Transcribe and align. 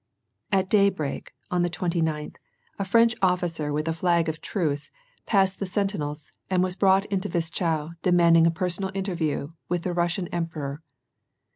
At 0.51 0.67
daybreak, 0.67 1.31
on 1.51 1.61
the 1.61 1.69
twenty 1.69 2.01
ninth, 2.01 2.37
a 2.79 2.83
French 2.85 3.13
officer 3.21 3.71
with 3.71 3.87
a 3.87 3.93
312 3.93 3.93
WAR 3.93 4.15
AND 4.17 4.25
PEACE. 4.25 4.25
flag 4.25 4.29
of 4.29 4.41
tmce 4.41 4.89
passed 5.27 5.59
the 5.59 5.65
sentinels, 5.67 6.31
and 6.49 6.63
was 6.63 6.75
brought 6.75 7.05
into 7.05 7.29
Wischau, 7.29 7.91
demanding 8.01 8.47
a 8.47 8.49
personal 8.49 8.89
interview 8.95 9.51
with 9.69 9.83
the 9.83 9.93
Bussian 9.93 10.27
Emperor. 10.31 10.81